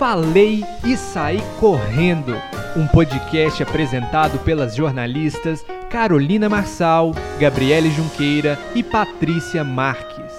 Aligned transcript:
Falei 0.00 0.64
e 0.82 0.96
Saí 0.96 1.40
Correndo, 1.60 2.32
um 2.74 2.86
podcast 2.86 3.62
apresentado 3.62 4.38
pelas 4.38 4.74
jornalistas 4.74 5.62
Carolina 5.90 6.48
Marçal, 6.48 7.12
Gabriele 7.38 7.90
Junqueira 7.90 8.56
e 8.74 8.82
Patrícia 8.82 9.62
Marques. 9.62 10.32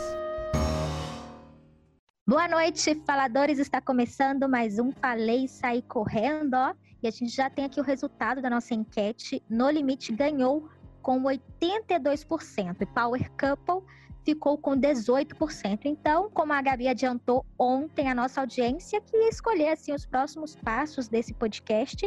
Boa 2.28 2.48
noite, 2.48 3.00
faladores. 3.06 3.60
Está 3.60 3.80
começando 3.80 4.50
mais 4.50 4.80
um 4.80 4.92
Falei 4.92 5.46
e 5.46 5.48
Saí 5.48 5.84
Correndo, 5.84 6.56
ó. 6.56 6.74
E 7.04 7.08
a 7.08 7.12
gente 7.12 7.30
já 7.30 7.48
tem 7.48 7.66
aqui 7.66 7.80
o 7.80 7.84
resultado 7.84 8.42
da 8.42 8.50
nossa 8.50 8.74
enquete. 8.74 9.44
No 9.48 9.70
Limite 9.70 10.12
ganhou 10.12 10.68
com 11.04 11.22
82% 11.22 12.78
e 12.82 12.86
Power 12.88 13.32
Couple 13.34 13.88
ficou 14.24 14.58
com 14.58 14.72
18%. 14.72 15.82
Então, 15.86 16.30
como 16.32 16.54
a 16.54 16.62
Gabi 16.62 16.88
adiantou 16.88 17.46
ontem, 17.58 18.10
a 18.10 18.16
nossa 18.16 18.42
audiência 18.42 19.02
que 19.02 19.18
escolher 19.30 19.70
assim, 19.70 19.94
os 19.94 20.06
próximos 20.06 20.56
passos 20.56 21.08
desse 21.08 21.34
podcast. 21.34 22.06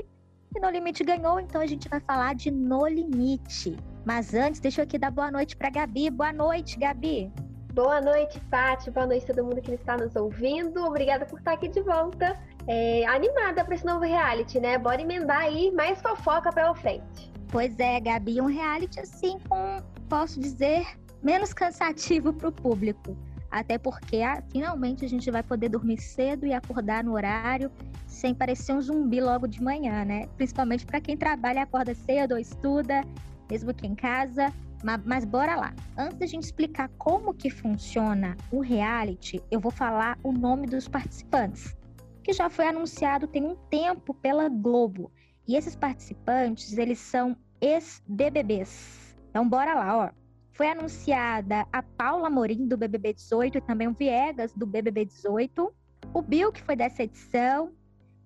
E 0.57 0.61
No 0.61 0.71
Limite 0.71 1.03
ganhou, 1.03 1.41
então 1.41 1.61
a 1.61 1.67
gente 1.67 1.89
vai 1.89 2.01
falar 2.01 2.35
de 2.35 2.51
No 2.51 2.87
Limite. 2.87 3.77
Mas 4.05 4.35
antes, 4.35 4.61
deixa 4.61 4.81
eu 4.81 4.85
aqui 4.85 4.99
dar 4.99 5.11
boa 5.11 5.31
noite 5.31 5.57
para 5.57 5.71
Gabi. 5.71 6.11
Boa 6.11 6.33
noite, 6.33 6.79
Gabi. 6.79 7.33
Boa 7.73 8.01
noite, 8.01 8.39
Paty. 8.51 8.89
Boa 8.93 9.07
noite 9.07 9.25
a 9.25 9.35
todo 9.35 9.47
mundo 9.47 9.61
que 9.61 9.73
está 9.73 9.97
nos 9.97 10.15
ouvindo. 10.15 10.85
Obrigada 10.85 11.27
por 11.27 11.41
estar 11.41 11.55
aqui 11.55 11.67
de 11.67 11.83
volta. 11.83 12.39
É, 12.69 13.05
animada 13.07 13.65
para 13.65 13.75
esse 13.75 13.85
novo 13.85 14.05
reality, 14.05 14.61
né? 14.61 14.79
Bora 14.79 15.03
emendar 15.03 15.41
aí 15.41 15.73
mais 15.73 16.01
fofoca 16.01 16.53
pela 16.53 16.73
frente. 16.77 17.33
Pois 17.49 17.77
é, 17.81 17.99
Gabi, 17.99 18.41
um 18.41 18.47
reality 18.47 19.01
assim 19.01 19.41
com, 19.49 19.83
posso 20.09 20.39
dizer, 20.39 20.87
menos 21.25 21.55
cansativo 21.55 22.33
para 22.35 22.49
o 22.49 22.53
público. 22.53 23.17
Até 23.51 23.79
porque 23.79 24.21
ah, 24.21 24.43
finalmente 24.51 25.05
a 25.05 25.09
gente 25.09 25.31
vai 25.31 25.43
poder 25.43 25.71
dormir 25.71 25.99
cedo 25.99 26.45
e 26.45 26.53
acordar 26.53 27.03
no 27.03 27.15
horário, 27.15 27.71
sem 28.07 28.35
parecer 28.35 28.75
um 28.75 28.83
zumbi 28.83 29.21
logo 29.21 29.47
de 29.47 29.63
manhã, 29.63 30.05
né? 30.05 30.27
Principalmente 30.37 30.85
para 30.85 31.01
quem 31.01 31.17
trabalha, 31.17 31.63
acorda 31.63 31.95
cedo 31.95 32.33
ou 32.33 32.39
estuda, 32.39 33.03
mesmo 33.51 33.71
aqui 33.71 33.87
em 33.87 33.95
casa. 33.95 34.53
Mas, 34.83 35.01
mas 35.05 35.25
bora 35.25 35.57
lá. 35.57 35.73
Antes 35.97 36.19
da 36.19 36.27
gente 36.27 36.43
explicar 36.43 36.91
como 36.99 37.33
que 37.33 37.49
funciona 37.49 38.37
o 38.51 38.61
reality, 38.61 39.41
eu 39.51 39.61
vou 39.61 39.71
falar 39.71 40.19
o 40.23 40.31
nome 40.31 40.67
dos 40.67 40.89
participantes, 40.89 41.75
que 42.23 42.33
já 42.33 42.51
foi 42.51 42.67
anunciado 42.67 43.27
tem 43.27 43.45
um 43.45 43.57
tempo 43.71 44.13
pela 44.13 44.49
Globo. 44.49 45.11
E 45.47 45.57
esses 45.57 45.77
participantes, 45.77 46.77
eles 46.77 46.99
são 46.99 47.37
ex-BBBs. 47.61 49.17
Então 49.31 49.49
bora 49.49 49.75
lá, 49.75 49.97
ó 49.97 50.24
foi 50.55 50.69
anunciada 50.69 51.67
a 51.73 51.83
Paula 51.83 52.31
Morim, 52.31 52.67
do 52.67 52.77
BBB 52.77 53.13
18, 53.13 53.59
e 53.59 53.61
também 53.61 53.89
o 53.89 53.93
Viegas, 53.93 54.53
do 54.53 54.65
BBB 54.65 55.05
18. 55.05 55.73
O 56.13 56.23
Bill, 56.23 56.53
que 56.53 56.63
foi 56.63 56.77
dessa 56.77 57.03
edição, 57.03 57.73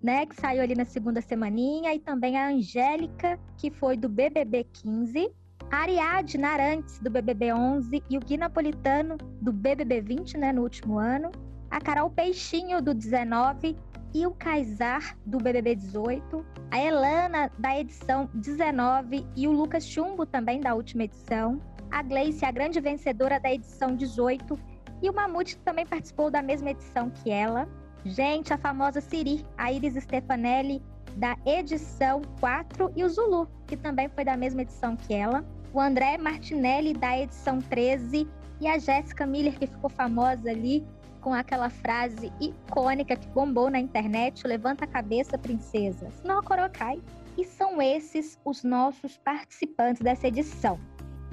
né, 0.03 0.27
que 0.27 0.37
saiu 0.37 0.63
ali 0.63 0.75
na 0.75 0.85
segunda 0.85 1.23
semaninha, 1.23 1.95
e 1.95 1.99
também 1.99 2.37
a 2.37 2.49
Angélica, 2.49 3.41
que 3.57 3.71
foi 3.71 3.97
do 3.97 4.11
BBB 4.11 4.65
15. 4.73 5.33
A 5.71 5.77
Ariadne 5.79 6.43
Narantes, 6.43 6.99
do 6.99 7.11
BBB 7.11 7.53
11, 7.53 8.03
e 8.11 8.19
o 8.19 8.21
Gui 8.21 8.37
Napolitano, 8.37 9.17
do 9.41 9.53
BBB 9.53 10.03
20, 10.03 10.37
né, 10.37 10.53
no 10.53 10.63
último 10.63 10.99
ano. 10.99 11.31
A 11.71 11.81
Carol 11.81 12.11
Peixinho, 12.11 12.83
do 12.83 12.93
19, 12.93 13.75
e 14.15 14.27
o 14.27 14.33
Kaysar, 14.33 15.17
do 15.25 15.39
BBB 15.39 15.77
18. 15.77 16.45
A 16.71 16.79
Elana, 16.79 17.51
da 17.59 17.79
edição 17.79 18.29
19, 18.35 19.27
e 19.35 19.49
o 19.49 19.53
Lucas 19.53 19.87
Chumbo, 19.87 20.27
também 20.27 20.61
da 20.61 20.75
última 20.75 21.05
edição 21.05 21.59
a 21.91 22.03
Gleice, 22.03 22.45
a 22.45 22.51
grande 22.51 22.81
vencedora 22.81 23.39
da 23.41 23.53
edição 23.53 23.95
18, 23.95 24.59
e 25.03 25.09
o 25.09 25.15
Mamute 25.15 25.57
também 25.59 25.87
participou 25.87 26.31
da 26.31 26.43
mesma 26.43 26.71
edição 26.71 27.11
que 27.11 27.31
ela. 27.31 27.69
Gente, 28.05 28.53
a 28.53 28.59
famosa 28.59 29.01
Siri, 29.01 29.45
a 29.57 29.73
Iris 29.73 29.95
Stefanelli, 29.95 30.83
da 31.17 31.37
edição 31.47 32.23
4, 32.41 32.93
e 32.97 33.05
o 33.05 33.09
Zulu, 33.09 33.49
que 33.67 33.77
também 33.77 34.09
foi 34.09 34.25
da 34.25 34.37
mesma 34.37 34.63
edição 34.63 34.97
que 34.97 35.15
ela. 35.15 35.45
O 35.73 35.81
André 35.81 36.17
Martinelli, 36.17 36.95
da 36.95 37.19
edição 37.19 37.61
13, 37.61 38.29
e 38.61 38.67
a 38.67 38.79
Jéssica 38.79 39.27
Miller, 39.27 39.59
que 39.59 39.67
ficou 39.67 39.91
famosa 39.91 40.51
ali 40.51 40.85
com 41.21 41.35
aquela 41.35 41.69
frase 41.69 42.33
icônica 42.41 43.17
que 43.17 43.29
bombou 43.29 43.71
na 43.71 43.79
internet: 43.79 44.47
Levanta 44.47 44.85
a 44.85 44.89
cabeça, 44.89 45.39
princesa. 45.39 46.11
Senão 46.11 46.39
a 46.39 46.43
coroa 46.43 46.69
cai. 46.69 47.01
E 47.37 47.45
são 47.45 47.81
esses 47.81 48.39
os 48.45 48.65
nossos 48.65 49.17
participantes 49.19 50.03
dessa 50.03 50.27
edição. 50.27 50.79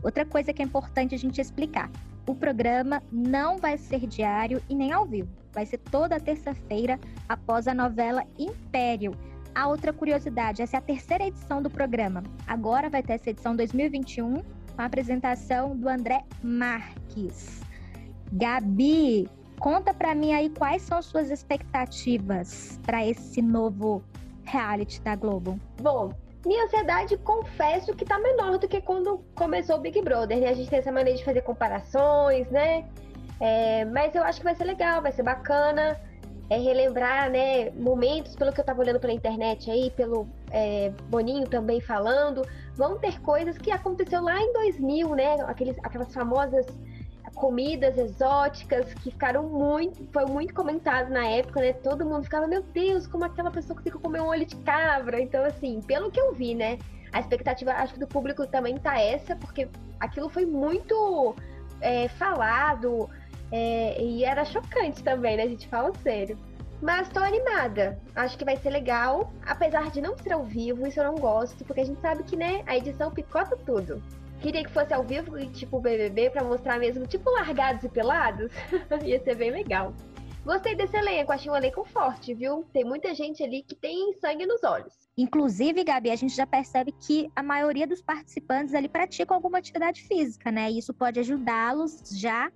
Outra 0.06 0.24
coisa 0.24 0.54
que 0.54 0.62
é 0.62 0.66
importante 0.66 1.16
a 1.16 1.18
gente 1.18 1.42
explicar: 1.42 1.90
o 2.28 2.36
programa 2.36 3.02
não 3.12 3.58
vai 3.58 3.76
ser 3.76 4.06
diário 4.06 4.62
e 4.70 4.76
nem 4.76 4.92
ao 4.92 5.04
vivo. 5.04 5.30
Vai 5.52 5.66
ser 5.66 5.80
toda 5.80 6.20
terça-feira 6.20 7.00
após 7.28 7.68
a 7.68 7.74
novela 7.74 8.24
Império. 8.38 9.16
A 9.56 9.68
outra 9.68 9.92
curiosidade, 9.92 10.62
essa 10.62 10.78
é 10.78 10.80
a 10.80 10.82
terceira 10.82 11.26
edição 11.26 11.60
do 11.60 11.72
programa. 11.72 12.22
Agora 12.46 12.88
vai 12.88 13.02
ter 13.02 13.14
essa 13.14 13.32
edição 13.32 13.56
2021 13.56 14.36
com 14.36 14.44
a 14.78 14.86
apresentação 14.86 15.76
do 15.76 15.90
André 15.90 16.24
Marques. 16.44 17.62
Gabi, 18.32 19.28
conta 19.58 19.92
para 19.92 20.14
mim 20.14 20.34
aí 20.34 20.52
quais 20.52 20.84
são 20.84 21.02
suas 21.02 21.32
expectativas 21.32 22.80
para 22.84 23.04
esse 23.04 23.42
novo 23.42 24.04
reality 24.44 25.02
da 25.02 25.16
Globo. 25.16 25.60
Bom, 25.82 26.14
minha 26.46 26.64
ansiedade, 26.66 27.18
confesso 27.18 27.94
que 27.94 28.06
tá 28.06 28.20
menor 28.20 28.58
do 28.58 28.68
que 28.68 28.82
quando 28.82 29.24
começou 29.36 29.78
o 29.78 29.80
Big 29.80 30.02
Brother, 30.02 30.40
né? 30.40 30.50
A 30.50 30.54
gente 30.54 30.70
tem 30.70 30.80
essa 30.80 30.92
maneira 30.92 31.18
de 31.18 31.26
fazer 31.26 31.42
comparações, 31.42 32.50
né? 32.50 32.86
É, 33.40 33.86
mas 33.86 34.16
eu 34.16 34.24
acho 34.24 34.40
que 34.40 34.46
vai 34.46 34.56
ser 34.56 34.66
legal, 34.66 35.02
vai 35.02 35.12
ser 35.12 35.24
bacana. 35.24 36.00
É, 36.48 36.60
relembrar, 36.60 37.32
né, 37.32 37.72
momentos, 37.72 38.36
pelo 38.36 38.54
que 38.54 38.62
eu 38.62 38.64
tava 38.64 38.80
olhando 38.80 39.00
pela 39.00 39.12
internet 39.12 39.72
aí, 39.72 39.90
pelo 39.90 40.28
é, 40.52 40.92
Boninho 41.10 41.48
também 41.48 41.82
falando, 41.82 42.48
vão 42.76 43.00
ter 43.00 43.20
coisas 43.22 43.58
que 43.58 43.72
aconteceu 43.72 44.22
lá 44.22 44.40
em 44.40 44.54
2000, 44.54 45.16
né? 45.16 45.42
Aqueles, 45.48 45.76
aquelas 45.84 46.14
famosas 46.14 46.68
comidas 47.36 47.98
exóticas 47.98 48.94
que 48.96 49.12
ficaram 49.12 49.44
muito, 49.44 50.08
foi 50.12 50.26
muito 50.26 50.54
comentado 50.54 51.10
na 51.10 51.28
época, 51.28 51.60
né? 51.60 51.74
Todo 51.74 52.06
mundo 52.06 52.24
ficava, 52.24 52.48
meu 52.48 52.64
Deus, 52.64 53.06
como 53.06 53.26
aquela 53.26 53.52
pessoa 53.52 53.78
conseguiu 53.78 54.00
comer 54.00 54.22
um 54.22 54.28
olho 54.28 54.46
de 54.46 54.56
cabra. 54.58 55.22
Então, 55.22 55.44
assim, 55.44 55.82
pelo 55.82 56.10
que 56.10 56.20
eu 56.20 56.34
vi, 56.34 56.56
né? 56.56 56.80
A 57.12 57.20
expectativa, 57.20 57.72
acho 57.74 57.94
que 57.94 58.00
do 58.00 58.08
público 58.08 58.48
também 58.48 58.78
tá 58.78 59.00
essa, 59.00 59.36
porque 59.36 59.68
aquilo 60.00 60.30
foi 60.30 60.46
muito 60.46 61.36
é, 61.82 62.08
falado 62.08 63.10
é, 63.52 64.02
e 64.02 64.24
era 64.24 64.44
chocante 64.46 65.04
também, 65.04 65.38
né? 65.38 65.44
A 65.44 65.50
gente 65.50 65.68
fala 65.68 65.94
sério. 66.02 66.38
Mas 66.82 67.10
tô 67.10 67.20
animada. 67.20 68.00
Acho 68.16 68.38
que 68.38 68.46
vai 68.46 68.58
ser 68.58 68.70
legal. 68.70 69.32
Apesar 69.46 69.92
de 69.92 70.02
não 70.02 70.18
ser 70.18 70.34
ao 70.34 70.44
vivo, 70.44 70.88
isso 70.88 71.00
eu 71.00 71.06
não 71.06 71.16
gosto, 71.16 71.64
porque 71.66 71.82
a 71.82 71.86
gente 71.86 72.00
sabe 72.02 72.24
que, 72.24 72.36
né, 72.36 72.64
a 72.66 72.78
edição 72.78 73.12
picota 73.12 73.58
tudo. 73.66 74.02
Queria 74.46 74.64
que 74.64 74.70
fosse 74.70 74.94
ao 74.94 75.04
vivo, 75.04 75.44
tipo 75.54 75.80
BBB, 75.80 76.30
para 76.30 76.44
mostrar 76.44 76.78
mesmo, 76.78 77.08
tipo 77.08 77.32
largados 77.32 77.84
e 77.84 77.90
pelados. 77.90 78.52
Ia 79.04 79.20
ser 79.24 79.34
bem 79.34 79.50
legal. 79.50 79.92
Gostei 80.46 80.76
desse 80.76 80.96
elenco, 80.96 81.32
achei 81.32 81.52
um 81.52 81.56
elenco 81.56 81.84
forte, 81.86 82.32
viu? 82.36 82.64
Tem 82.72 82.84
muita 82.84 83.16
gente 83.16 83.42
ali 83.42 83.64
que 83.64 83.74
tem 83.74 84.14
sangue 84.14 84.46
nos 84.46 84.64
olhos. 84.64 84.94
Inclusive, 85.18 85.84
Gabi, 85.84 86.12
a 86.12 86.16
gente 86.16 86.36
já 86.36 86.46
percebe 86.46 86.92
que 86.92 87.28
a 87.36 87.42
maioria 87.42 87.88
dos 87.88 88.04
participantes 88.04 88.76
ali 88.76 88.88
praticam 88.88 89.36
alguma 89.36 89.58
atividade 89.58 90.04
física, 90.04 90.52
né? 90.52 90.70
E 90.70 90.78
isso 90.78 90.94
pode 90.94 91.20
ajudá-los 91.20 92.04
já 92.16 92.52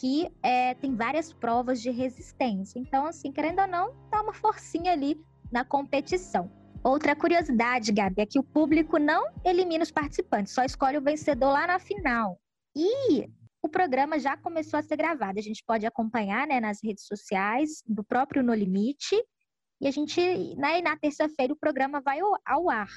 que 0.00 0.32
é, 0.42 0.72
tem 0.72 0.96
várias 0.96 1.34
provas 1.34 1.82
de 1.82 1.90
resistência. 1.90 2.78
Então, 2.78 3.04
assim, 3.04 3.30
querendo 3.30 3.60
ou 3.60 3.68
não, 3.68 3.94
dá 4.10 4.22
uma 4.22 4.32
forcinha 4.32 4.92
ali 4.92 5.22
na 5.52 5.66
competição. 5.66 6.50
Outra 6.86 7.16
curiosidade, 7.16 7.90
Gabi, 7.90 8.22
é 8.22 8.26
que 8.26 8.38
o 8.38 8.44
público 8.44 8.96
não 8.96 9.26
elimina 9.44 9.82
os 9.82 9.90
participantes, 9.90 10.52
só 10.52 10.62
escolhe 10.62 10.96
o 10.96 11.02
vencedor 11.02 11.50
lá 11.50 11.66
na 11.66 11.80
final. 11.80 12.40
E 12.76 13.28
o 13.60 13.68
programa 13.68 14.20
já 14.20 14.36
começou 14.36 14.78
a 14.78 14.82
ser 14.84 14.96
gravado. 14.96 15.36
A 15.36 15.42
gente 15.42 15.64
pode 15.66 15.84
acompanhar 15.84 16.46
né, 16.46 16.60
nas 16.60 16.78
redes 16.80 17.04
sociais 17.04 17.82
do 17.88 18.04
próprio 18.04 18.40
No 18.40 18.54
Limite. 18.54 19.20
E 19.80 19.88
a 19.88 19.90
gente, 19.90 20.20
né, 20.54 20.80
na 20.80 20.96
terça-feira, 20.96 21.52
o 21.52 21.58
programa 21.58 22.00
vai 22.00 22.20
ao, 22.46 22.70
ar. 22.70 22.88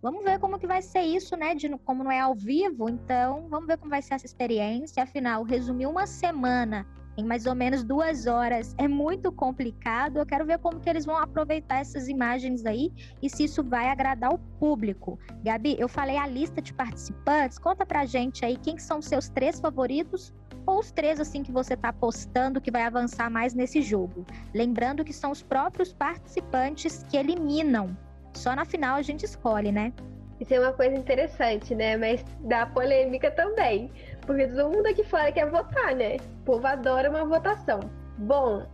Vamos 0.00 0.24
ver 0.24 0.38
como 0.38 0.58
que 0.58 0.66
vai 0.66 0.80
ser 0.80 1.02
isso, 1.02 1.36
né? 1.36 1.54
De, 1.54 1.68
como 1.84 2.02
não 2.02 2.10
é 2.10 2.20
ao 2.20 2.34
vivo, 2.34 2.88
então 2.88 3.46
vamos 3.50 3.66
ver 3.66 3.76
como 3.76 3.90
vai 3.90 4.00
ser 4.00 4.14
essa 4.14 4.24
experiência. 4.24 5.02
Afinal, 5.02 5.42
resumir 5.42 5.84
uma 5.84 6.06
semana 6.06 6.86
em 7.18 7.24
mais 7.24 7.46
ou 7.46 7.54
menos 7.54 7.82
duas 7.82 8.28
horas 8.28 8.76
é 8.78 8.86
muito 8.86 9.32
complicado. 9.32 10.18
Eu 10.18 10.24
quero 10.24 10.46
ver 10.46 10.58
como 10.58 10.78
que 10.78 10.88
eles 10.88 11.04
vão 11.04 11.16
aproveitar 11.16 11.80
essas 11.80 12.06
imagens 12.08 12.64
aí 12.64 12.92
e 13.20 13.28
se 13.28 13.42
isso 13.42 13.62
vai 13.64 13.88
agradar 13.88 14.32
o 14.32 14.38
público. 14.38 15.18
Gabi, 15.42 15.74
eu 15.80 15.88
falei 15.88 16.16
a 16.16 16.28
lista 16.28 16.62
de 16.62 16.72
participantes. 16.72 17.58
Conta 17.58 17.84
pra 17.84 18.06
gente 18.06 18.44
aí 18.44 18.56
quem 18.56 18.78
são 18.78 19.00
os 19.00 19.06
seus 19.06 19.28
três 19.28 19.58
favoritos 19.58 20.32
ou 20.64 20.78
os 20.78 20.92
três 20.92 21.18
assim 21.18 21.42
que 21.42 21.50
você 21.50 21.74
está 21.74 21.88
apostando 21.88 22.60
que 22.60 22.70
vai 22.70 22.82
avançar 22.82 23.28
mais 23.28 23.52
nesse 23.52 23.82
jogo. 23.82 24.24
Lembrando 24.54 25.04
que 25.04 25.12
são 25.12 25.32
os 25.32 25.42
próprios 25.42 25.92
participantes 25.92 27.02
que 27.02 27.16
eliminam. 27.16 27.96
Só 28.32 28.54
na 28.54 28.64
final 28.64 28.94
a 28.94 29.02
gente 29.02 29.24
escolhe, 29.24 29.72
né? 29.72 29.92
Isso 30.40 30.54
é 30.54 30.60
uma 30.60 30.72
coisa 30.72 30.94
interessante, 30.94 31.74
né? 31.74 31.96
Mas 31.96 32.24
dá 32.40 32.64
polêmica 32.64 33.28
também. 33.32 33.90
Porque 34.28 34.46
todo 34.46 34.68
mundo 34.68 34.86
aqui 34.86 35.02
fora 35.04 35.32
quer 35.32 35.50
votar, 35.50 35.96
né? 35.96 36.16
O 36.42 36.44
povo 36.44 36.66
adora 36.66 37.08
uma 37.08 37.24
votação. 37.24 37.80
Bom, 38.18 38.66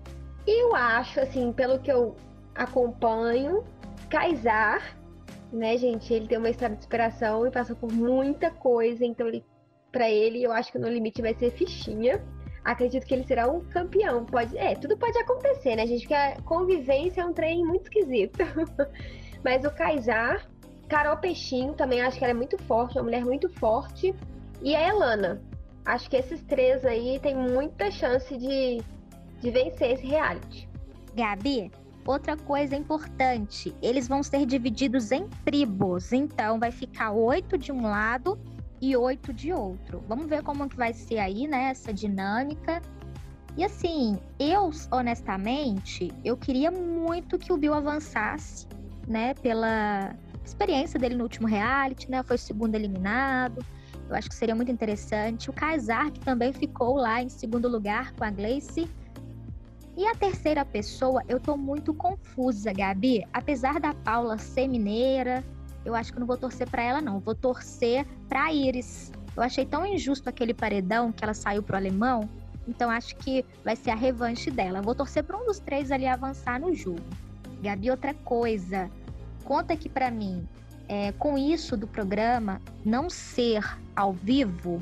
eu 0.44 0.74
acho, 0.74 1.20
assim, 1.20 1.52
pelo 1.52 1.78
que 1.78 1.92
eu 1.92 2.16
acompanho. 2.56 3.62
Kaysar, 4.10 4.98
né, 5.52 5.76
gente? 5.76 6.12
Ele 6.12 6.26
tem 6.26 6.38
uma 6.38 6.50
história 6.50 6.74
de 6.74 6.80
inspiração 6.80 7.46
e 7.46 7.52
passou 7.52 7.76
por 7.76 7.92
muita 7.92 8.50
coisa, 8.50 9.04
então 9.04 9.28
ele, 9.28 9.44
para 9.92 10.10
ele, 10.10 10.42
eu 10.42 10.50
acho 10.50 10.72
que 10.72 10.78
no 10.78 10.88
limite 10.88 11.22
vai 11.22 11.34
ser 11.34 11.52
fichinha. 11.52 12.20
Acredito 12.64 13.06
que 13.06 13.14
ele 13.14 13.22
será 13.22 13.48
um 13.48 13.60
campeão. 13.60 14.24
Pode, 14.24 14.58
é, 14.58 14.74
tudo 14.74 14.98
pode 14.98 15.16
acontecer, 15.18 15.76
né, 15.76 15.86
gente? 15.86 16.00
Porque 16.00 16.14
a 16.14 16.34
convivência 16.42 17.20
é 17.20 17.24
um 17.24 17.32
trem 17.32 17.64
muito 17.64 17.84
esquisito. 17.84 18.38
Mas 19.44 19.64
o 19.64 19.70
Kaysar, 19.70 20.48
Carol 20.88 21.16
Peixinho, 21.18 21.74
também 21.74 22.02
acho 22.02 22.18
que 22.18 22.24
ela 22.24 22.32
é 22.32 22.34
muito 22.34 22.58
forte, 22.64 22.98
uma 22.98 23.04
mulher 23.04 23.24
muito 23.24 23.48
forte. 23.48 24.12
E 24.64 24.74
a 24.74 24.88
Elana. 24.88 25.42
Acho 25.84 26.08
que 26.08 26.16
esses 26.16 26.42
três 26.44 26.82
aí 26.86 27.20
tem 27.20 27.36
muita 27.36 27.90
chance 27.90 28.34
de, 28.38 28.82
de 29.42 29.50
vencer 29.50 29.92
esse 29.92 30.06
reality. 30.06 30.66
Gabi, 31.14 31.70
outra 32.06 32.34
coisa 32.34 32.74
importante: 32.74 33.76
eles 33.82 34.08
vão 34.08 34.22
ser 34.22 34.46
divididos 34.46 35.12
em 35.12 35.28
tribos. 35.44 36.14
Então, 36.14 36.58
vai 36.58 36.70
ficar 36.70 37.12
oito 37.12 37.58
de 37.58 37.70
um 37.70 37.82
lado 37.82 38.38
e 38.80 38.96
oito 38.96 39.34
de 39.34 39.52
outro. 39.52 40.02
Vamos 40.08 40.26
ver 40.26 40.42
como 40.42 40.66
que 40.66 40.76
vai 40.76 40.94
ser 40.94 41.18
aí, 41.18 41.46
né, 41.46 41.64
essa 41.64 41.92
dinâmica. 41.92 42.80
E 43.58 43.62
assim, 43.62 44.18
eu, 44.38 44.70
honestamente, 44.90 46.10
eu 46.24 46.38
queria 46.38 46.70
muito 46.70 47.38
que 47.38 47.52
o 47.52 47.56
Bill 47.58 47.74
avançasse, 47.74 48.66
né, 49.06 49.34
pela 49.34 50.16
experiência 50.42 50.98
dele 50.98 51.14
no 51.14 51.22
último 51.22 51.46
reality, 51.46 52.10
né, 52.10 52.22
foi 52.22 52.36
o 52.36 52.38
segundo 52.38 52.74
eliminado. 52.74 53.64
Eu 54.08 54.14
acho 54.14 54.28
que 54.28 54.34
seria 54.34 54.54
muito 54.54 54.70
interessante. 54.70 55.50
O 55.50 55.52
Kaysar, 55.52 56.10
que 56.10 56.20
também 56.20 56.52
ficou 56.52 56.96
lá 56.96 57.22
em 57.22 57.28
segundo 57.28 57.68
lugar 57.68 58.12
com 58.12 58.24
a 58.24 58.30
Gleice. 58.30 58.88
E 59.96 60.06
a 60.06 60.14
terceira 60.14 60.64
pessoa, 60.64 61.22
eu 61.28 61.38
tô 61.38 61.56
muito 61.56 61.94
confusa, 61.94 62.72
Gabi. 62.72 63.24
Apesar 63.32 63.80
da 63.80 63.94
Paula 63.94 64.38
ser 64.38 64.66
mineira, 64.66 65.44
eu 65.84 65.94
acho 65.94 66.12
que 66.12 66.18
não 66.18 66.26
vou 66.26 66.36
torcer 66.36 66.68
para 66.68 66.82
ela, 66.82 67.00
não. 67.00 67.20
Vou 67.20 67.34
torcer 67.34 68.06
pra 68.28 68.52
Iris. 68.52 69.12
Eu 69.36 69.42
achei 69.42 69.64
tão 69.64 69.86
injusto 69.86 70.28
aquele 70.28 70.52
paredão 70.52 71.12
que 71.12 71.22
ela 71.22 71.34
saiu 71.34 71.62
pro 71.62 71.76
alemão. 71.76 72.28
Então 72.66 72.90
acho 72.90 73.16
que 73.16 73.44
vai 73.64 73.76
ser 73.76 73.90
a 73.90 73.94
revanche 73.94 74.50
dela. 74.50 74.82
Vou 74.82 74.94
torcer 74.94 75.22
para 75.22 75.36
um 75.36 75.46
dos 75.46 75.60
três 75.60 75.92
ali 75.92 76.06
avançar 76.06 76.60
no 76.60 76.74
jogo. 76.74 77.02
Gabi, 77.62 77.90
outra 77.90 78.14
coisa. 78.14 78.90
Conta 79.44 79.74
aqui 79.74 79.88
para 79.88 80.10
mim 80.10 80.46
é, 80.88 81.12
com 81.12 81.38
isso 81.38 81.76
do 81.76 81.86
programa 81.86 82.60
não 82.84 83.08
ser 83.08 83.62
ao 83.96 84.12
vivo, 84.12 84.80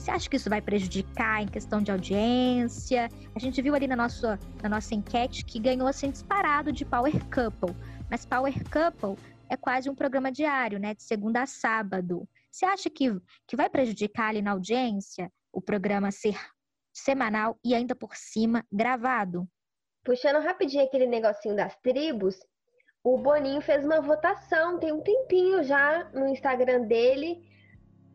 você 0.00 0.10
acha 0.10 0.30
que 0.30 0.36
isso 0.36 0.48
vai 0.48 0.62
prejudicar 0.62 1.42
em 1.42 1.46
questão 1.46 1.82
de 1.82 1.90
audiência? 1.90 3.10
A 3.34 3.38
gente 3.38 3.60
viu 3.60 3.74
ali 3.74 3.86
na 3.86 3.94
nossa, 3.94 4.38
na 4.62 4.68
nossa 4.70 4.94
enquete 4.94 5.44
que 5.44 5.58
ganhou 5.58 5.86
assim 5.86 6.10
disparado 6.10 6.72
de 6.72 6.86
Power 6.86 7.12
Couple. 7.26 7.76
Mas 8.10 8.24
Power 8.24 8.54
Couple 8.70 9.22
é 9.50 9.58
quase 9.58 9.90
um 9.90 9.94
programa 9.94 10.32
diário, 10.32 10.78
né? 10.78 10.94
De 10.94 11.02
segunda 11.02 11.42
a 11.42 11.46
sábado. 11.46 12.26
Você 12.50 12.64
acha 12.64 12.88
que, 12.88 13.14
que 13.46 13.54
vai 13.54 13.68
prejudicar 13.68 14.30
ali 14.30 14.40
na 14.40 14.52
audiência 14.52 15.30
o 15.52 15.60
programa 15.60 16.10
ser 16.10 16.38
semanal 16.94 17.58
e 17.62 17.74
ainda 17.74 17.94
por 17.94 18.16
cima 18.16 18.64
gravado? 18.72 19.46
Puxando 20.02 20.42
rapidinho 20.42 20.82
aquele 20.82 21.06
negocinho 21.06 21.54
das 21.54 21.76
tribos, 21.76 22.40
o 23.04 23.18
Boninho 23.18 23.60
fez 23.60 23.84
uma 23.84 24.00
votação, 24.00 24.78
tem 24.78 24.92
um 24.92 25.02
tempinho 25.02 25.62
já 25.62 26.10
no 26.14 26.26
Instagram 26.26 26.86
dele, 26.86 27.46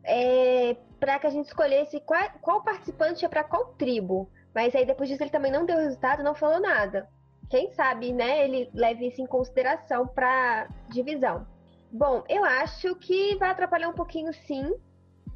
é, 0.06 0.76
para 0.98 1.18
que 1.18 1.26
a 1.26 1.30
gente 1.30 1.46
escolhesse 1.46 2.00
qual, 2.00 2.30
qual 2.40 2.62
participante 2.62 3.24
é 3.24 3.28
para 3.28 3.44
qual 3.44 3.74
tribo. 3.74 4.30
Mas 4.54 4.74
aí 4.74 4.86
depois 4.86 5.08
disso 5.08 5.22
ele 5.22 5.30
também 5.30 5.52
não 5.52 5.66
deu 5.66 5.76
resultado, 5.76 6.22
não 6.22 6.34
falou 6.34 6.60
nada. 6.60 7.08
Quem 7.50 7.70
sabe, 7.72 8.12
né, 8.12 8.44
ele 8.44 8.70
leve 8.74 9.08
isso 9.08 9.20
em 9.20 9.26
consideração 9.26 10.06
para 10.06 10.68
divisão. 10.88 11.46
Bom, 11.92 12.24
eu 12.28 12.44
acho 12.44 12.94
que 12.96 13.36
vai 13.36 13.50
atrapalhar 13.50 13.88
um 13.88 13.94
pouquinho 13.94 14.32
sim 14.32 14.74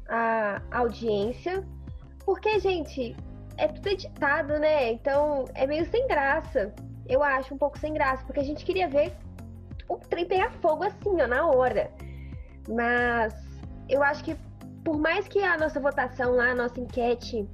a 0.09 0.61
audiência, 0.71 1.65
porque, 2.25 2.59
gente, 2.59 3.15
é 3.57 3.67
tudo 3.67 3.87
editado, 3.87 4.59
né? 4.59 4.91
Então 4.91 5.45
é 5.53 5.65
meio 5.65 5.85
sem 5.85 6.07
graça. 6.07 6.73
Eu 7.07 7.23
acho 7.23 7.53
um 7.53 7.57
pouco 7.57 7.77
sem 7.77 7.93
graça, 7.93 8.23
porque 8.25 8.39
a 8.39 8.43
gente 8.43 8.65
queria 8.65 8.87
ver 8.87 9.13
o 9.87 9.97
trem 9.97 10.25
pegar 10.25 10.51
fogo 10.53 10.83
assim, 10.83 11.21
ó, 11.21 11.27
na 11.27 11.47
hora. 11.47 11.91
Mas 12.67 13.33
eu 13.87 14.03
acho 14.03 14.23
que 14.23 14.35
por 14.83 14.97
mais 14.97 15.27
que 15.27 15.43
a 15.43 15.57
nossa 15.57 15.79
votação 15.79 16.35
lá, 16.35 16.51
a 16.51 16.55
nossa 16.55 16.79
enquete 16.79 17.47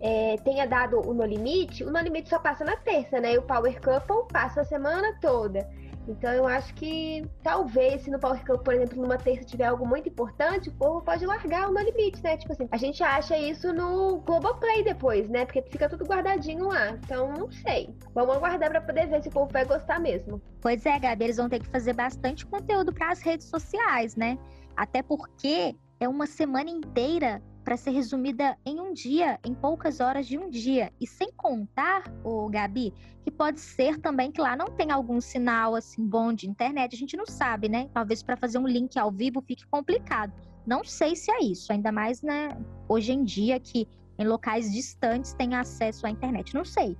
é, 0.00 0.36
tenha 0.44 0.66
dado 0.66 1.00
o 1.00 1.14
No 1.14 1.24
Limite, 1.24 1.84
o 1.84 1.90
No 1.90 1.98
Limite 1.98 2.28
só 2.28 2.38
passa 2.38 2.64
na 2.64 2.76
terça, 2.76 3.20
né? 3.20 3.34
E 3.34 3.38
o 3.38 3.42
Power 3.42 3.80
Couple 3.80 4.28
passa 4.32 4.60
a 4.60 4.64
semana 4.64 5.16
toda. 5.20 5.68
Então 6.08 6.30
eu 6.32 6.46
acho 6.46 6.72
que 6.74 7.28
talvez 7.42 8.02
se 8.02 8.10
no 8.10 8.18
Power 8.18 8.44
Cup, 8.44 8.62
por 8.62 8.74
exemplo, 8.74 9.02
numa 9.02 9.18
terça 9.18 9.44
tiver 9.44 9.64
algo 9.64 9.86
muito 9.86 10.08
importante, 10.08 10.68
o 10.68 10.72
povo 10.72 11.02
pode 11.02 11.26
largar 11.26 11.68
o 11.68 11.72
No 11.72 11.80
Limite, 11.80 12.22
né? 12.22 12.36
Tipo 12.36 12.52
assim, 12.52 12.68
a 12.70 12.76
gente 12.76 13.02
acha 13.02 13.36
isso 13.36 13.72
no 13.72 14.18
Globoplay 14.18 14.84
depois, 14.84 15.28
né? 15.28 15.44
Porque 15.44 15.62
fica 15.62 15.88
tudo 15.88 16.04
guardadinho 16.04 16.68
lá. 16.68 16.90
Então, 16.90 17.32
não 17.32 17.50
sei. 17.50 17.94
Vamos 18.14 18.36
aguardar 18.36 18.70
para 18.70 18.80
poder 18.80 19.08
ver 19.08 19.22
se 19.22 19.28
o 19.28 19.32
povo 19.32 19.50
vai 19.52 19.64
gostar 19.64 19.98
mesmo. 19.98 20.40
Pois 20.60 20.86
é, 20.86 20.98
Gabi, 20.98 21.24
eles 21.24 21.36
vão 21.38 21.48
ter 21.48 21.58
que 21.58 21.68
fazer 21.68 21.92
bastante 21.92 22.46
conteúdo 22.46 22.92
para 22.92 23.10
as 23.10 23.20
redes 23.20 23.48
sociais, 23.48 24.14
né? 24.14 24.38
Até 24.76 25.02
porque 25.02 25.74
é 26.00 26.08
uma 26.08 26.26
semana 26.26 26.70
inteira 26.70 27.42
para 27.64 27.76
ser 27.76 27.90
resumida 27.90 28.56
em 28.64 28.78
um 28.78 28.92
dia, 28.92 29.40
em 29.44 29.52
poucas 29.52 29.98
horas 29.98 30.26
de 30.26 30.38
um 30.38 30.48
dia. 30.48 30.92
E 31.00 31.06
sem 31.06 31.32
contar, 31.32 32.04
o 32.22 32.48
Gabi, 32.48 32.94
que 33.24 33.30
pode 33.30 33.58
ser 33.58 33.98
também 33.98 34.30
que 34.30 34.40
lá 34.40 34.56
não 34.56 34.66
tem 34.66 34.92
algum 34.92 35.20
sinal 35.20 35.74
assim 35.74 36.06
bom 36.06 36.32
de 36.32 36.48
internet, 36.48 36.94
a 36.94 36.98
gente 36.98 37.16
não 37.16 37.26
sabe, 37.26 37.68
né? 37.68 37.88
Talvez 37.92 38.22
para 38.22 38.36
fazer 38.36 38.58
um 38.58 38.68
link 38.68 38.96
ao 38.96 39.10
vivo 39.10 39.42
fique 39.42 39.66
complicado. 39.66 40.32
Não 40.64 40.84
sei 40.84 41.16
se 41.16 41.30
é 41.32 41.42
isso, 41.42 41.72
ainda 41.72 41.90
mais 41.90 42.22
né, 42.22 42.56
hoje 42.88 43.12
em 43.12 43.24
dia 43.24 43.58
que 43.58 43.88
em 44.16 44.26
locais 44.26 44.72
distantes 44.72 45.32
tem 45.32 45.56
acesso 45.56 46.06
à 46.06 46.10
internet. 46.10 46.54
Não 46.54 46.64
sei. 46.64 46.96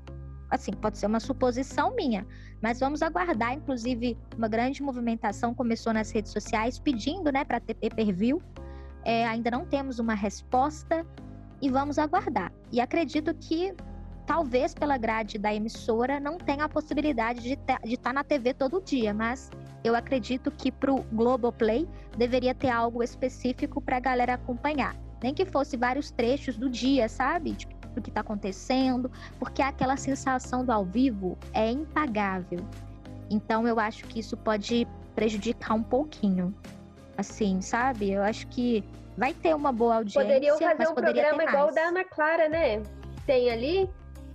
Assim, 0.50 0.72
pode 0.72 0.98
ser 0.98 1.06
uma 1.06 1.20
suposição 1.20 1.94
minha, 1.94 2.26
mas 2.60 2.80
vamos 2.80 3.02
aguardar. 3.02 3.52
Inclusive, 3.52 4.16
uma 4.36 4.48
grande 4.48 4.82
movimentação 4.82 5.54
começou 5.54 5.92
nas 5.92 6.10
redes 6.10 6.32
sociais 6.32 6.78
pedindo, 6.78 7.30
né, 7.30 7.44
para 7.44 7.60
ter 7.60 7.74
pay-per-view 7.74 8.42
é, 9.06 9.24
ainda 9.24 9.52
não 9.52 9.64
temos 9.64 10.00
uma 10.00 10.14
resposta 10.14 11.06
e 11.62 11.70
vamos 11.70 11.96
aguardar. 11.96 12.52
E 12.72 12.80
acredito 12.80 13.32
que 13.34 13.72
talvez 14.26 14.74
pela 14.74 14.98
grade 14.98 15.38
da 15.38 15.54
emissora 15.54 16.18
não 16.18 16.36
tenha 16.36 16.64
a 16.64 16.68
possibilidade 16.68 17.40
de 17.40 17.52
estar 17.52 17.78
tá 18.02 18.12
na 18.12 18.24
TV 18.24 18.52
todo 18.52 18.82
dia, 18.82 19.14
mas 19.14 19.48
eu 19.84 19.94
acredito 19.94 20.50
que 20.50 20.72
para 20.72 20.92
o 20.92 21.04
Globoplay 21.12 21.88
deveria 22.18 22.52
ter 22.52 22.68
algo 22.68 23.00
específico 23.00 23.80
para 23.80 23.98
a 23.98 24.00
galera 24.00 24.34
acompanhar. 24.34 24.96
Nem 25.22 25.32
que 25.32 25.46
fosse 25.46 25.76
vários 25.76 26.10
trechos 26.10 26.56
do 26.56 26.68
dia, 26.68 27.08
sabe? 27.08 27.52
Tipo, 27.52 27.76
do 27.94 28.02
que 28.02 28.10
está 28.10 28.22
acontecendo, 28.22 29.10
porque 29.38 29.62
aquela 29.62 29.96
sensação 29.96 30.64
do 30.64 30.72
ao 30.72 30.84
vivo 30.84 31.38
é 31.54 31.70
impagável. 31.70 32.58
Então 33.30 33.68
eu 33.68 33.78
acho 33.78 34.04
que 34.04 34.18
isso 34.18 34.36
pode 34.36 34.86
prejudicar 35.14 35.74
um 35.74 35.82
pouquinho 35.82 36.52
assim, 37.16 37.60
sabe? 37.60 38.12
Eu 38.12 38.22
acho 38.22 38.46
que 38.48 38.84
vai 39.16 39.32
ter 39.32 39.54
uma 39.54 39.72
boa 39.72 39.96
audiência. 39.96 40.22
Poderiam 40.22 40.58
fazer 40.58 40.88
um 40.88 40.94
programa 40.94 41.44
igual 41.44 41.68
o 41.68 41.74
da 41.74 41.82
Ana 41.82 42.04
Clara, 42.04 42.48
né? 42.48 42.82
Tem 43.26 43.50
ali, 43.50 43.90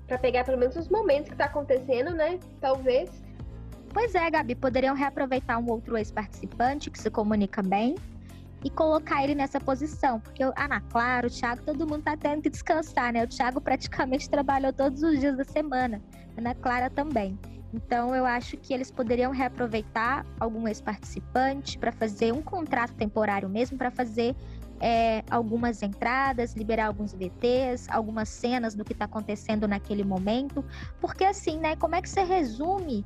para 0.08 0.18
pegar 0.18 0.44
pelo 0.44 0.58
menos 0.58 0.76
os 0.76 0.90
momentos 0.90 1.30
que 1.30 1.36
tá 1.36 1.46
acontecendo, 1.46 2.12
né? 2.12 2.40
Talvez. 2.60 3.10
Pois 3.94 4.16
é, 4.16 4.30
Gabi, 4.30 4.56
poderiam 4.56 4.96
reaproveitar 4.96 5.58
um 5.58 5.70
outro 5.70 5.98
ex-participante 5.98 6.90
que 6.90 7.00
se 7.00 7.10
comunica 7.10 7.62
bem 7.62 7.96
e 8.64 8.70
colocar 8.70 9.24
ele 9.24 9.36
nessa 9.36 9.60
posição. 9.60 10.20
Porque 10.20 10.44
a 10.44 10.54
Ana 10.56 10.82
Clara, 10.82 11.28
o 11.28 11.30
Thiago, 11.30 11.62
todo 11.64 11.88
mundo 11.88 12.04
tá 12.04 12.16
tendo 12.16 12.42
que 12.42 12.50
descansar, 12.50 13.14
né? 13.14 13.24
O 13.24 13.28
Thiago 13.28 13.60
praticamente 13.60 14.30
trabalhou 14.32 14.72
todos 14.72 15.04
os 15.04 15.20
dias 15.20 15.36
da 15.36 15.44
semana. 15.44 16.02
A 16.38 16.40
Ana 16.40 16.56
Clara 16.56 16.90
também. 16.90 17.38
Então, 17.74 18.13
eu 18.13 18.25
acho 18.25 18.58
que 18.58 18.74
eles 18.74 18.92
poderiam 18.92 19.32
reaproveitar 19.32 20.25
algum 20.40 20.68
ex-participante 20.68 21.78
para 21.78 21.92
fazer 21.92 22.34
um 22.34 22.42
contrato 22.42 22.94
temporário 22.94 23.48
mesmo, 23.48 23.78
para 23.78 23.90
fazer 23.90 24.36
é, 24.82 25.24
algumas 25.30 25.82
entradas, 25.82 26.54
liberar 26.56 26.88
alguns 26.88 27.13
VTs, 27.13 27.88
algumas 27.90 28.28
cenas 28.28 28.74
do 28.74 28.84
que 28.84 28.94
está 28.94 29.06
acontecendo 29.06 29.68
naquele 29.68 30.04
momento. 30.04 30.66
Porque, 31.00 31.24
assim, 31.24 31.58
né, 31.58 31.75
como 31.75 31.96
é 31.96 32.01
que 32.01 32.10
você 32.10 32.24
resume 32.24 33.06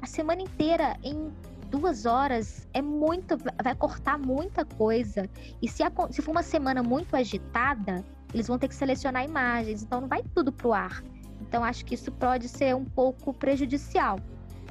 a 0.00 0.06
semana 0.06 0.40
inteira 0.40 0.96
em 1.02 1.30
duas 1.70 2.06
horas? 2.06 2.66
É 2.72 2.80
muito, 2.80 3.36
vai 3.62 3.74
cortar 3.74 4.16
muita 4.16 4.64
coisa. 4.64 5.28
E 5.60 5.68
se, 5.68 5.82
a, 5.82 5.92
se 6.10 6.22
for 6.22 6.30
uma 6.30 6.42
semana 6.42 6.82
muito 6.82 7.14
agitada, 7.14 8.02
eles 8.32 8.46
vão 8.46 8.58
ter 8.58 8.68
que 8.68 8.74
selecionar 8.74 9.24
imagens, 9.24 9.82
então 9.82 10.00
não 10.00 10.08
vai 10.08 10.22
tudo 10.34 10.52
pro 10.52 10.72
ar. 10.72 11.02
Então 11.40 11.64
acho 11.64 11.84
que 11.84 11.94
isso 11.94 12.10
pode 12.12 12.48
ser 12.48 12.74
um 12.74 12.84
pouco 12.84 13.32
prejudicial. 13.32 14.18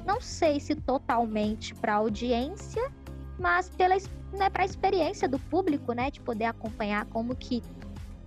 Não 0.04 0.20
sei 0.20 0.60
se 0.60 0.74
totalmente 0.74 1.74
para 1.74 1.94
a 1.94 1.96
audiência, 1.96 2.90
mas 3.38 3.68
pela 3.68 3.96
né, 4.32 4.50
para 4.50 4.62
a 4.62 4.66
experiência 4.66 5.28
do 5.28 5.38
público, 5.38 5.92
né, 5.92 6.10
de 6.10 6.20
poder 6.20 6.44
acompanhar 6.44 7.06
como 7.06 7.34
que 7.34 7.62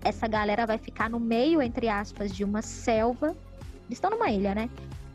essa 0.04 0.28
galera 0.28 0.66
vai 0.66 0.80
ficar 0.80 1.10
no 1.10 1.20
meio, 1.20 1.62
entre 1.62 1.88
aspas, 1.88 2.32
de 2.32 2.44
uma 2.44 2.62
selva. 2.62 3.36
Eles 3.86 3.98
estão 3.98 4.10
numa 4.10 4.30
ilha, 4.32 4.56
né? 4.56 4.70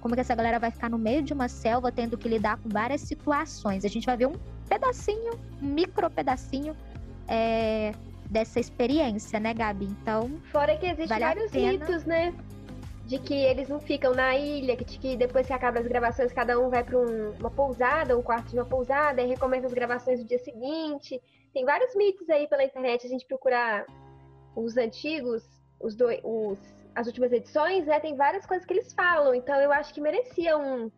como 0.07 0.15
que 0.15 0.21
essa 0.21 0.37
galera 0.37 0.61
vai 0.61 0.71
ficar 0.71 0.89
no 0.89 0.99
meio 0.99 1.21
de 1.21 1.33
uma 1.33 1.49
selva 1.49 1.91
tendo 1.91 2.17
que 2.17 2.29
lidar 2.29 2.59
com 2.59 2.69
várias 2.69 3.01
situações. 3.01 3.85
A 3.85 3.89
gente 3.89 4.07
vai 4.07 4.17
ver 4.17 4.27
um 4.27 4.37
pedacinho, 4.69 5.33
um 5.61 5.67
micro 5.67 6.09
pedacinho 6.09 6.77
é, 7.27 7.93
dessa 8.31 8.61
experiência, 8.61 9.41
né, 9.41 9.53
Gabi? 9.53 9.87
Então. 9.87 10.31
Fora 10.53 10.77
que 10.77 10.87
existem 10.87 11.09
vale 11.09 11.25
vários 11.25 11.51
mitos, 11.51 12.05
né? 12.05 12.33
De 13.07 13.19
que 13.19 13.35
eles 13.35 13.69
não 13.69 13.81
ficam 13.81 14.13
na 14.13 14.37
ilha, 14.37 14.77
que, 14.77 14.85
que 14.85 15.17
depois 15.17 15.47
que 15.47 15.53
acaba 15.53 15.79
as 15.79 15.87
gravações, 15.87 16.33
cada 16.33 16.59
um 16.59 16.69
vai 16.69 16.83
para 16.83 16.99
um, 16.99 17.31
uma 17.39 17.51
pousada, 17.51 18.19
um 18.19 18.23
quarto 18.23 18.51
de 18.51 18.57
uma 18.57 18.65
pousada, 18.65 19.23
e 19.23 19.27
recomeça 19.27 19.67
as 19.67 19.73
gravações 19.73 20.19
do 20.19 20.27
dia 20.27 20.39
seguinte. 20.41 21.23
Tem 21.55 21.65
vários 21.65 21.95
mitos 21.95 22.29
aí 22.29 22.49
pela 22.49 22.65
internet, 22.65 23.07
a 23.07 23.09
gente 23.09 23.25
procurar 23.25 23.87
os 24.57 24.77
antigos, 24.77 25.49
os, 25.81 25.95
dois, 25.95 26.21
os 26.25 26.59
as 26.97 27.07
últimas 27.07 27.31
edições, 27.31 27.87
né? 27.87 28.01
Tem 28.01 28.17
várias 28.17 28.47
coisas 28.47 28.67
que 28.67 28.73
eles 28.73 28.93
falam. 28.93 29.35
Então 29.35 29.55
eu 29.61 29.71
acho 29.71 29.93
que 29.93 30.01
merecia 30.01 30.57
um, 30.57 30.91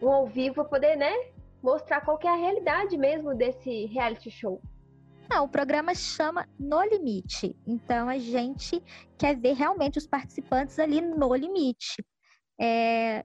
um 0.00 0.08
ao 0.10 0.26
vivo 0.26 0.64
poder, 0.66 0.94
né? 0.94 1.12
Mostrar 1.62 2.02
qual 2.02 2.18
é 2.22 2.28
a 2.28 2.36
realidade 2.36 2.96
mesmo 2.98 3.34
desse 3.34 3.86
reality 3.86 4.30
show. 4.30 4.60
Não, 5.30 5.44
o 5.44 5.48
programa 5.48 5.94
chama 5.94 6.48
No 6.58 6.82
Limite. 6.82 7.56
Então 7.66 8.08
a 8.08 8.18
gente 8.18 8.82
quer 9.18 9.36
ver 9.36 9.54
realmente 9.54 9.98
os 9.98 10.06
participantes 10.06 10.78
ali 10.78 11.00
no 11.00 11.34
limite. 11.34 12.04
É... 12.60 13.24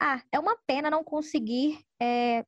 Ah, 0.00 0.22
é 0.30 0.38
uma 0.38 0.56
pena 0.66 0.90
não 0.90 1.02
conseguir 1.02 1.80
é, 2.00 2.44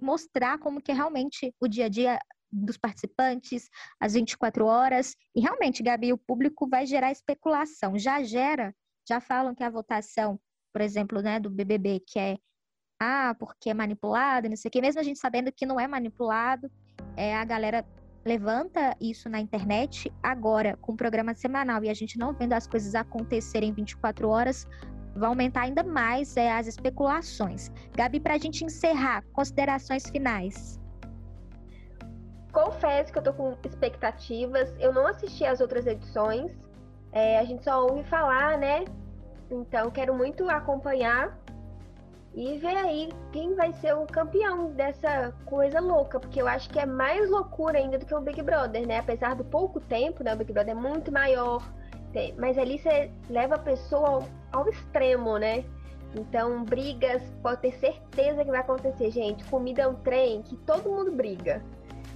mostrar 0.00 0.58
como 0.58 0.80
que 0.80 0.90
é 0.90 0.94
realmente 0.94 1.54
o 1.60 1.68
dia 1.68 1.86
a 1.86 1.88
dia 1.88 2.18
dos 2.50 2.76
participantes, 2.76 3.68
as 4.00 4.14
24 4.14 4.66
horas. 4.66 5.14
E 5.34 5.40
realmente, 5.40 5.82
Gabi, 5.82 6.12
o 6.12 6.18
público 6.18 6.68
vai 6.68 6.86
gerar 6.86 7.12
especulação. 7.12 7.98
Já 7.98 8.22
gera, 8.22 8.74
já 9.08 9.20
falam 9.20 9.54
que 9.54 9.62
a 9.62 9.70
votação, 9.70 10.40
por 10.72 10.80
exemplo, 10.80 11.20
né, 11.20 11.38
do 11.38 11.50
BBB, 11.50 12.02
que 12.06 12.18
é 12.18 12.36
ah, 13.02 13.34
porque 13.38 13.70
é 13.70 13.74
manipulado, 13.74 14.48
não 14.48 14.56
sei 14.56 14.68
o 14.68 14.72
quê, 14.72 14.80
mesmo 14.80 15.00
a 15.00 15.02
gente 15.02 15.18
sabendo 15.18 15.50
que 15.50 15.64
não 15.64 15.80
é 15.80 15.88
manipulado, 15.88 16.70
é, 17.20 17.36
a 17.36 17.44
galera 17.44 17.84
levanta 18.24 18.96
isso 18.98 19.28
na 19.28 19.38
internet 19.38 20.10
agora 20.22 20.78
com 20.80 20.92
o 20.92 20.96
programa 20.96 21.34
semanal 21.34 21.84
e 21.84 21.90
a 21.90 21.94
gente 21.94 22.18
não 22.18 22.32
vendo 22.32 22.54
as 22.54 22.66
coisas 22.66 22.94
acontecerem 22.94 23.74
24 23.74 24.26
horas, 24.26 24.66
vai 25.14 25.28
aumentar 25.28 25.62
ainda 25.62 25.82
mais 25.82 26.34
é, 26.38 26.50
as 26.50 26.66
especulações. 26.66 27.70
Gabi, 27.94 28.20
para 28.20 28.34
a 28.34 28.38
gente 28.38 28.64
encerrar, 28.64 29.22
considerações 29.34 30.08
finais. 30.08 30.80
Confesso 32.52 33.12
que 33.12 33.18
eu 33.18 33.22
tô 33.22 33.34
com 33.34 33.54
expectativas. 33.64 34.74
Eu 34.78 34.92
não 34.94 35.06
assisti 35.06 35.44
as 35.44 35.60
outras 35.60 35.86
edições. 35.86 36.50
É, 37.12 37.38
a 37.38 37.44
gente 37.44 37.64
só 37.64 37.84
ouve 37.86 38.02
falar, 38.04 38.56
né? 38.56 38.84
Então 39.50 39.90
quero 39.90 40.14
muito 40.14 40.48
acompanhar 40.48 41.38
e 42.34 42.58
ver 42.58 42.76
aí 42.76 43.08
quem 43.32 43.54
vai 43.54 43.72
ser 43.74 43.94
o 43.94 44.06
campeão 44.06 44.70
dessa 44.72 45.32
coisa 45.44 45.80
louca, 45.80 46.20
porque 46.20 46.40
eu 46.40 46.46
acho 46.46 46.70
que 46.70 46.78
é 46.78 46.86
mais 46.86 47.28
loucura 47.28 47.78
ainda 47.78 47.98
do 47.98 48.06
que 48.06 48.14
o 48.14 48.20
Big 48.20 48.40
Brother, 48.42 48.86
né? 48.86 48.98
Apesar 48.98 49.34
do 49.34 49.44
pouco 49.44 49.80
tempo, 49.80 50.22
né? 50.22 50.34
O 50.34 50.36
Big 50.36 50.52
Brother 50.52 50.76
é 50.76 50.80
muito 50.80 51.10
maior, 51.10 51.62
mas 52.38 52.56
ali 52.56 52.78
você 52.78 53.10
leva 53.28 53.56
a 53.56 53.58
pessoa 53.58 54.08
ao, 54.08 54.28
ao 54.52 54.68
extremo, 54.68 55.38
né? 55.38 55.64
Então, 56.14 56.64
brigas, 56.64 57.22
pode 57.42 57.60
ter 57.62 57.72
certeza 57.78 58.44
que 58.44 58.50
vai 58.50 58.60
acontecer, 58.60 59.10
gente. 59.10 59.44
Comida 59.44 59.82
é 59.82 59.88
um 59.88 59.94
trem 59.94 60.42
que 60.42 60.56
todo 60.58 60.88
mundo 60.88 61.12
briga. 61.12 61.62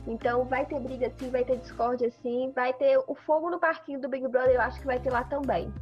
Então 0.07 0.45
vai 0.45 0.67
ter 0.67 0.79
briga 0.81 1.07
assim, 1.07 1.31
vai 1.31 1.45
ter 1.45 1.57
discórdia 1.57 2.09
assim, 2.09 2.53
vai 2.55 2.73
ter 2.75 2.99
o 3.07 3.15
fogo 3.15 3.51
no 3.51 3.59
parquinho 3.59 4.01
do 4.01 4.09
Big 4.09 4.27
Brother, 4.29 4.55
eu 4.55 4.61
acho 4.61 4.79
que 4.81 4.87
vai 4.87 5.01
ter 5.01 5.11
lá 5.11 5.25
também. 5.25 5.73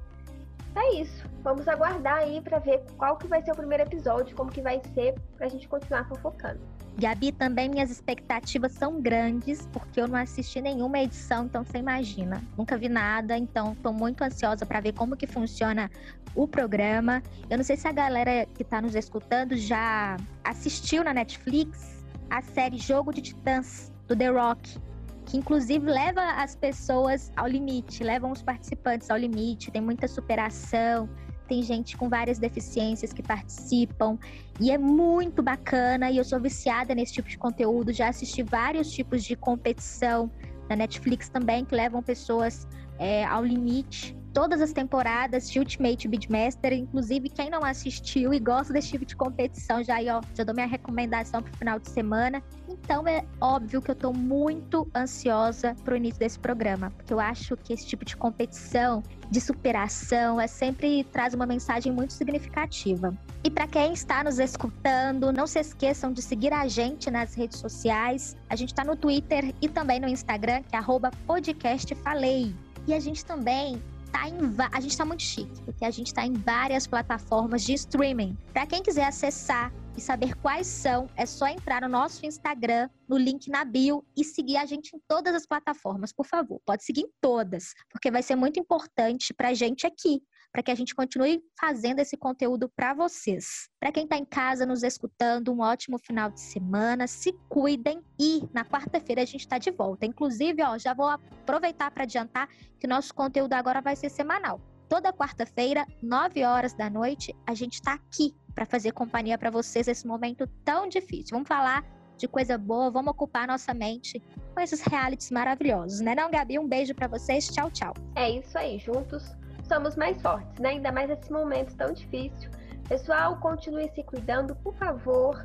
É 0.74 0.94
isso. 1.00 1.28
Vamos 1.42 1.68
aguardar 1.68 2.18
aí 2.18 2.40
para 2.40 2.58
ver 2.58 2.82
qual 2.96 3.16
que 3.16 3.26
vai 3.26 3.42
ser 3.42 3.52
o 3.52 3.56
primeiro 3.56 3.82
episódio, 3.82 4.34
como 4.34 4.50
que 4.50 4.62
vai 4.62 4.80
ser, 4.94 5.14
pra 5.36 5.48
gente 5.48 5.68
continuar 5.68 6.08
fofocando. 6.08 6.60
Gabi, 6.98 7.32
também 7.32 7.68
minhas 7.68 7.90
expectativas 7.90 8.72
são 8.72 9.00
grandes, 9.00 9.66
porque 9.72 10.00
eu 10.00 10.06
não 10.06 10.18
assisti 10.18 10.60
nenhuma 10.60 10.98
edição, 10.98 11.46
então 11.46 11.64
você 11.64 11.78
imagina. 11.78 12.42
Nunca 12.56 12.76
vi 12.76 12.88
nada, 12.88 13.36
então 13.36 13.72
estou 13.72 13.92
muito 13.92 14.22
ansiosa 14.22 14.66
para 14.66 14.80
ver 14.80 14.92
como 14.92 15.16
que 15.16 15.26
funciona 15.26 15.90
o 16.34 16.46
programa. 16.46 17.22
Eu 17.48 17.56
não 17.56 17.64
sei 17.64 17.76
se 17.76 17.88
a 17.88 17.92
galera 17.92 18.46
que 18.54 18.62
está 18.62 18.80
nos 18.80 18.94
escutando 18.94 19.56
já 19.56 20.16
assistiu 20.44 21.02
na 21.02 21.14
Netflix 21.14 22.04
a 22.30 22.42
série 22.42 22.78
Jogo 22.78 23.12
de 23.12 23.22
Titãs 23.22 23.90
do 24.06 24.14
The 24.14 24.28
Rock, 24.28 24.78
que 25.26 25.36
inclusive 25.36 25.84
leva 25.86 26.22
as 26.42 26.54
pessoas 26.54 27.32
ao 27.36 27.46
limite, 27.46 28.02
levam 28.02 28.30
os 28.30 28.42
participantes 28.42 29.10
ao 29.10 29.16
limite, 29.16 29.70
tem 29.70 29.80
muita 29.80 30.08
superação, 30.08 31.08
tem 31.48 31.62
gente 31.62 31.96
com 31.96 32.08
várias 32.08 32.38
deficiências 32.38 33.12
que 33.12 33.22
participam 33.22 34.18
e 34.60 34.70
é 34.70 34.78
muito 34.78 35.42
bacana 35.42 36.10
e 36.10 36.16
eu 36.16 36.24
sou 36.24 36.40
viciada 36.40 36.94
nesse 36.94 37.12
tipo 37.14 37.28
de 37.28 37.38
conteúdo, 37.38 37.92
já 37.92 38.08
assisti 38.08 38.42
vários 38.42 38.90
tipos 38.90 39.24
de 39.24 39.36
competição 39.36 40.30
na 40.68 40.76
Netflix 40.76 41.28
também 41.28 41.64
que 41.64 41.74
levam 41.74 42.02
pessoas 42.02 42.66
é, 42.98 43.24
ao 43.24 43.44
limite 43.44 44.16
todas 44.32 44.60
as 44.60 44.72
temporadas 44.72 45.50
de 45.50 45.58
Ultimate 45.58 46.08
Beatmaster, 46.08 46.72
inclusive 46.72 47.28
quem 47.28 47.50
não 47.50 47.64
assistiu 47.64 48.32
e 48.32 48.38
gosta 48.38 48.72
desse 48.72 48.90
tipo 48.90 49.04
de 49.04 49.14
competição, 49.14 49.82
já, 49.82 49.96
ó, 50.16 50.20
já 50.34 50.44
dou 50.44 50.54
minha 50.54 50.66
recomendação 50.66 51.42
pro 51.42 51.56
final 51.56 51.78
de 51.78 51.90
semana. 51.90 52.42
Então 52.68 53.06
é 53.06 53.24
óbvio 53.40 53.80
que 53.82 53.90
eu 53.90 53.94
tô 53.94 54.12
muito 54.12 54.88
ansiosa 54.94 55.74
pro 55.84 55.96
início 55.96 56.18
desse 56.18 56.38
programa, 56.38 56.90
porque 56.90 57.12
eu 57.12 57.20
acho 57.20 57.56
que 57.56 57.72
esse 57.72 57.86
tipo 57.86 58.04
de 58.04 58.16
competição, 58.16 59.02
de 59.30 59.40
superação, 59.40 60.40
é 60.40 60.46
sempre 60.46 61.04
traz 61.04 61.34
uma 61.34 61.46
mensagem 61.46 61.92
muito 61.92 62.12
significativa. 62.12 63.16
E 63.44 63.50
para 63.50 63.66
quem 63.66 63.92
está 63.92 64.24
nos 64.24 64.38
escutando, 64.38 65.32
não 65.32 65.46
se 65.46 65.60
esqueçam 65.60 66.12
de 66.12 66.22
seguir 66.22 66.52
a 66.52 66.66
gente 66.66 67.10
nas 67.10 67.34
redes 67.34 67.58
sociais. 67.58 68.36
A 68.48 68.56
gente 68.56 68.68
está 68.68 68.84
no 68.84 68.96
Twitter 68.96 69.54
e 69.60 69.68
também 69.68 70.00
no 70.00 70.08
Instagram, 70.08 70.62
que 70.62 70.76
é 70.76 70.80
@podcastfalei. 71.26 72.54
E 72.86 72.94
a 72.94 73.00
gente 73.00 73.24
também 73.24 73.80
tá 74.12 74.28
em 74.28 74.36
a 74.70 74.80
gente 74.80 74.96
tá 74.96 75.04
muito 75.04 75.22
chique, 75.22 75.62
porque 75.62 75.84
a 75.84 75.90
gente 75.90 76.12
tá 76.12 76.24
em 76.24 76.34
várias 76.34 76.86
plataformas 76.86 77.62
de 77.62 77.72
streaming. 77.72 78.36
Para 78.52 78.66
quem 78.66 78.82
quiser 78.82 79.06
acessar 79.06 79.72
e 79.96 80.00
saber 80.00 80.34
quais 80.36 80.66
são, 80.66 81.08
é 81.16 81.26
só 81.26 81.46
entrar 81.46 81.82
no 81.82 81.88
nosso 81.88 82.24
Instagram, 82.24 82.88
no 83.08 83.16
link 83.16 83.50
na 83.50 83.64
bio 83.64 84.04
e 84.16 84.24
seguir 84.24 84.56
a 84.56 84.66
gente 84.66 84.94
em 84.94 85.00
todas 85.08 85.34
as 85.34 85.46
plataformas, 85.46 86.12
por 86.12 86.26
favor. 86.26 86.60
Pode 86.64 86.84
seguir 86.84 87.02
em 87.02 87.10
todas, 87.20 87.72
porque 87.90 88.10
vai 88.10 88.22
ser 88.22 88.36
muito 88.36 88.60
importante 88.60 89.34
pra 89.34 89.54
gente 89.54 89.86
aqui 89.86 90.22
para 90.52 90.62
que 90.62 90.70
a 90.70 90.74
gente 90.74 90.94
continue 90.94 91.42
fazendo 91.58 92.00
esse 92.00 92.16
conteúdo 92.16 92.68
para 92.68 92.92
vocês. 92.92 93.68
Para 93.80 93.90
quem 93.90 94.04
está 94.04 94.16
em 94.16 94.24
casa 94.24 94.66
nos 94.66 94.82
escutando, 94.82 95.52
um 95.52 95.60
ótimo 95.60 95.98
final 95.98 96.30
de 96.30 96.40
semana, 96.40 97.06
se 97.06 97.32
cuidem 97.48 98.02
e 98.20 98.42
na 98.52 98.64
quarta-feira 98.64 99.22
a 99.22 99.24
gente 99.24 99.40
está 99.40 99.56
de 99.56 99.70
volta. 99.70 100.04
Inclusive, 100.04 100.62
ó, 100.62 100.76
já 100.76 100.92
vou 100.92 101.08
aproveitar 101.08 101.90
para 101.90 102.02
adiantar 102.02 102.48
que 102.78 102.86
nosso 102.86 103.14
conteúdo 103.14 103.54
agora 103.54 103.80
vai 103.80 103.96
ser 103.96 104.10
semanal. 104.10 104.60
Toda 104.88 105.12
quarta-feira, 105.12 105.86
9 106.02 106.44
horas 106.44 106.74
da 106.74 106.90
noite, 106.90 107.34
a 107.46 107.54
gente 107.54 107.74
está 107.74 107.94
aqui 107.94 108.34
para 108.54 108.66
fazer 108.66 108.92
companhia 108.92 109.38
para 109.38 109.50
vocês 109.50 109.86
nesse 109.86 110.06
momento 110.06 110.46
tão 110.62 110.86
difícil. 110.86 111.30
Vamos 111.30 111.48
falar 111.48 111.82
de 112.18 112.28
coisa 112.28 112.58
boa, 112.58 112.90
vamos 112.90 113.12
ocupar 113.12 113.48
nossa 113.48 113.72
mente 113.72 114.22
com 114.54 114.60
esses 114.60 114.82
realities 114.82 115.30
maravilhosos, 115.30 116.00
né 116.00 116.14
não, 116.14 116.30
Gabi? 116.30 116.58
Um 116.58 116.68
beijo 116.68 116.94
para 116.94 117.08
vocês, 117.08 117.48
tchau, 117.48 117.70
tchau. 117.70 117.94
É 118.14 118.30
isso 118.30 118.56
aí, 118.58 118.78
juntos 118.78 119.34
somos 119.66 119.96
mais 119.96 120.20
fortes, 120.20 120.58
né? 120.58 120.70
Ainda 120.70 120.92
mais 120.92 121.08
nesse 121.08 121.30
momento 121.32 121.74
tão 121.76 121.92
difícil. 121.92 122.50
Pessoal, 122.88 123.36
continue 123.36 123.88
se 123.94 124.02
cuidando, 124.02 124.54
por 124.56 124.74
favor. 124.74 125.42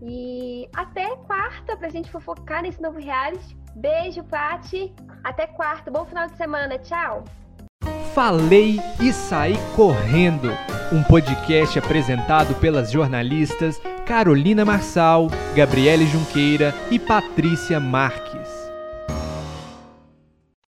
E 0.00 0.68
até 0.74 1.16
quarta 1.16 1.76
pra 1.76 1.88
gente 1.88 2.10
fofocar 2.10 2.62
nesse 2.62 2.80
novo 2.80 2.98
reality. 2.98 3.56
Beijo, 3.74 4.22
Pati. 4.24 4.94
Até 5.24 5.46
quarta. 5.46 5.90
Bom 5.90 6.04
final 6.04 6.28
de 6.28 6.36
semana. 6.36 6.78
Tchau. 6.78 7.24
Falei 8.14 8.80
e 9.00 9.12
saí 9.12 9.54
correndo. 9.76 10.48
Um 10.92 11.02
podcast 11.02 11.78
apresentado 11.78 12.54
pelas 12.54 12.90
jornalistas 12.90 13.80
Carolina 14.06 14.64
Marçal, 14.64 15.28
Gabriele 15.54 16.06
Junqueira 16.06 16.74
e 16.90 16.98
Patrícia 16.98 17.78
Marques. 17.78 18.27